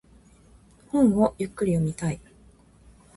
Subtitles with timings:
[0.87, 2.19] 本をゆっくり読みたい。